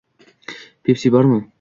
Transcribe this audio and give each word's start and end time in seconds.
-Pepsi 0.83 1.11
bormi? 1.19 1.43